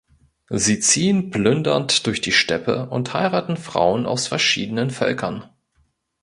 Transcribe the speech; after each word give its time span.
Sie 0.49 0.79
ziehen 0.79 1.29
plündernd 1.29 2.07
durch 2.07 2.21
die 2.21 2.31
Steppe 2.31 2.89
und 2.89 3.13
heiraten 3.13 3.55
Frauen 3.55 4.07
aus 4.07 4.25
verschiedenen 4.25 4.89
Völkern. 4.89 5.47